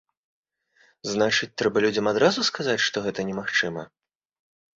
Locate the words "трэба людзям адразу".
1.63-2.47